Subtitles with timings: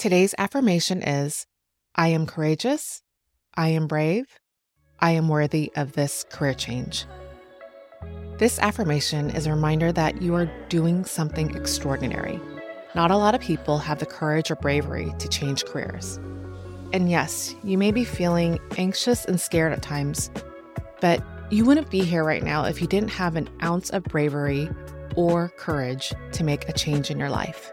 [0.00, 1.46] Today's affirmation is
[1.94, 3.02] I am courageous,
[3.54, 4.24] I am brave,
[4.98, 7.04] I am worthy of this career change.
[8.38, 12.40] This affirmation is a reminder that you are doing something extraordinary.
[12.94, 16.16] Not a lot of people have the courage or bravery to change careers.
[16.94, 20.30] And yes, you may be feeling anxious and scared at times,
[21.02, 24.70] but you wouldn't be here right now if you didn't have an ounce of bravery
[25.14, 27.70] or courage to make a change in your life.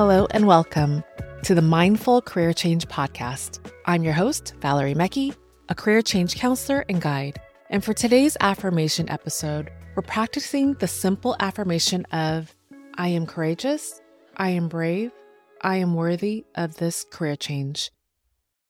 [0.00, 1.04] Hello and welcome
[1.42, 3.60] to the Mindful Career Change Podcast.
[3.84, 5.36] I'm your host, Valerie Mekki,
[5.68, 7.38] a career change counselor and guide.
[7.68, 12.56] And for today's affirmation episode, we're practicing the simple affirmation of
[12.94, 14.00] I am courageous,
[14.38, 15.12] I am brave,
[15.60, 17.90] I am worthy of this career change.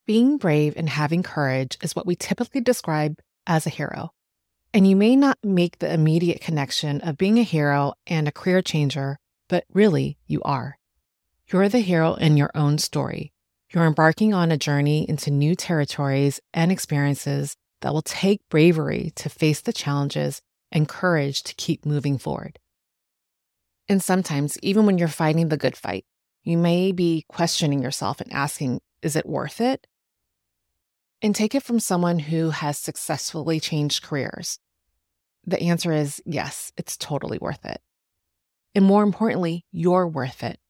[0.05, 4.11] Being brave and having courage is what we typically describe as a hero.
[4.73, 8.61] And you may not make the immediate connection of being a hero and a career
[8.61, 9.17] changer,
[9.47, 10.75] but really you are.
[11.51, 13.33] You're the hero in your own story.
[13.73, 19.27] You're embarking on a journey into new territories and experiences that will take bravery to
[19.27, 22.57] face the challenges and courage to keep moving forward.
[23.89, 26.05] And sometimes, even when you're fighting the good fight,
[26.43, 29.87] you may be questioning yourself and asking, is it worth it?
[31.21, 34.57] And take it from someone who has successfully changed careers.
[35.45, 37.81] The answer is yes, it's totally worth it.
[38.73, 40.60] And more importantly, you're worth it.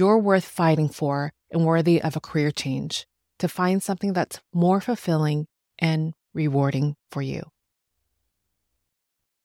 [0.00, 3.06] You're worth fighting for and worthy of a career change
[3.38, 5.46] to find something that's more fulfilling
[5.78, 7.42] and rewarding for you.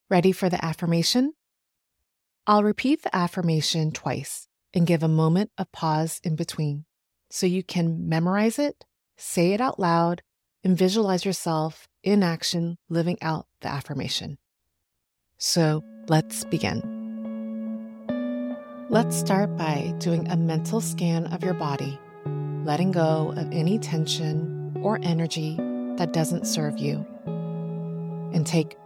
[0.10, 1.34] Ready for the affirmation?
[2.48, 6.86] I'll repeat the affirmation twice and give a moment of pause in between
[7.30, 8.86] so you can memorize it,
[9.18, 10.22] say it out loud,
[10.64, 14.38] and visualize yourself in action living out the affirmation.
[15.38, 16.95] So let's begin.
[18.88, 22.00] Let's start by doing a mental scan of your body,
[22.66, 25.56] letting go of any tension or energy
[25.98, 27.04] that doesn't serve you.
[27.26, 28.78] And take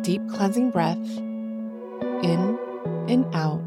[0.00, 0.96] deep cleansing breath
[2.22, 2.58] in
[3.06, 3.60] and out.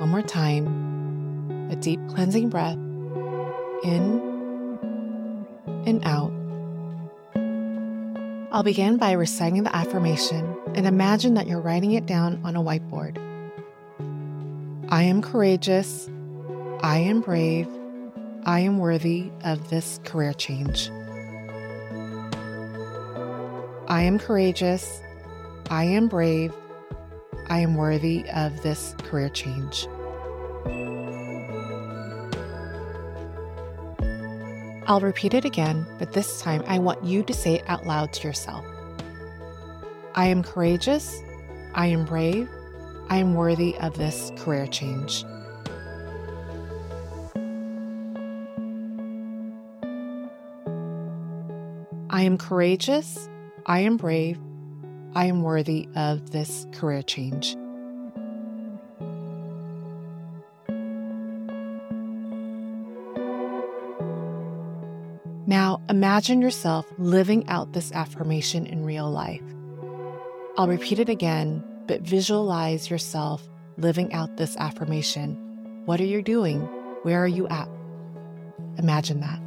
[0.00, 1.68] One more time.
[1.70, 2.78] A deep cleansing breath
[3.84, 4.22] in
[5.86, 6.32] and out.
[8.52, 12.62] I'll begin by reciting the affirmation and imagine that you're writing it down on a
[12.62, 13.31] whiteboard.
[14.92, 16.10] I am courageous.
[16.82, 17.66] I am brave.
[18.44, 20.90] I am worthy of this career change.
[23.88, 25.00] I am courageous.
[25.70, 26.52] I am brave.
[27.48, 29.88] I am worthy of this career change.
[34.86, 38.12] I'll repeat it again, but this time I want you to say it out loud
[38.12, 38.66] to yourself.
[40.14, 41.22] I am courageous.
[41.74, 42.46] I am brave.
[43.12, 45.26] I am worthy of this career change.
[52.08, 53.28] I am courageous.
[53.66, 54.40] I am brave.
[55.14, 57.54] I am worthy of this career change.
[65.46, 69.42] Now, imagine yourself living out this affirmation in real life.
[70.56, 75.36] I'll repeat it again, but visualize yourself living out this affirmation.
[75.86, 76.60] What are you doing?
[77.02, 77.68] Where are you at?
[78.78, 79.40] Imagine that.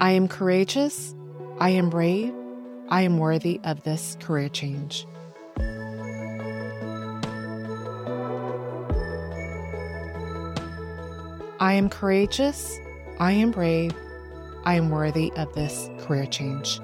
[0.00, 1.14] I am courageous.
[1.58, 2.32] I am brave.
[2.88, 5.06] I am worthy of this career change.
[11.58, 12.78] I am courageous.
[13.18, 13.92] I am brave.
[14.64, 16.80] I am worthy of this career change.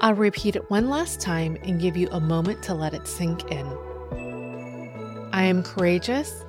[0.00, 3.50] I'll repeat it one last time and give you a moment to let it sink
[3.50, 3.66] in.
[5.32, 6.44] I am courageous.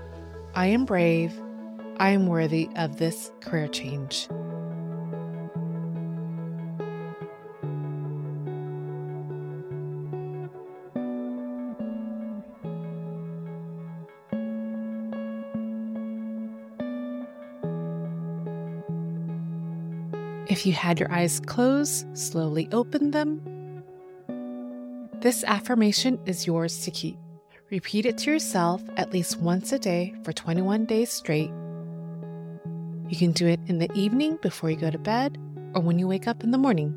[0.53, 1.33] I am brave.
[1.97, 4.27] I am worthy of this career change.
[20.49, 23.39] If you had your eyes closed, slowly open them.
[25.21, 27.19] This affirmation is yours to keep.
[27.69, 31.51] Repeat it to yourself at least once a day for 21 days straight.
[33.09, 35.37] You can do it in the evening before you go to bed
[35.75, 36.95] or when you wake up in the morning.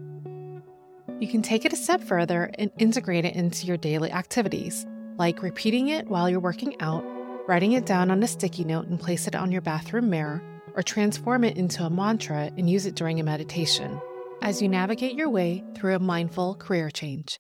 [1.20, 4.86] You can take it a step further and integrate it into your daily activities,
[5.18, 7.04] like repeating it while you're working out,
[7.46, 10.42] writing it down on a sticky note and place it on your bathroom mirror,
[10.74, 14.00] or transform it into a mantra and use it during a meditation
[14.42, 17.38] as you navigate your way through a mindful career change.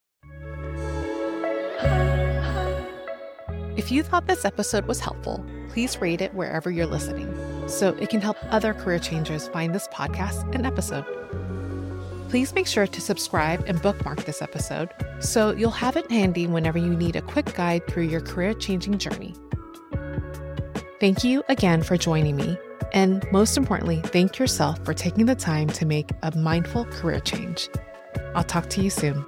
[3.76, 7.28] If you thought this episode was helpful, please rate it wherever you're listening
[7.68, 11.06] so it can help other career changers find this podcast and episode.
[12.28, 14.90] Please make sure to subscribe and bookmark this episode
[15.20, 18.98] so you'll have it handy whenever you need a quick guide through your career changing
[18.98, 19.34] journey.
[21.00, 22.56] Thank you again for joining me.
[22.92, 27.68] And most importantly, thank yourself for taking the time to make a mindful career change.
[28.34, 29.24] I'll talk to you soon.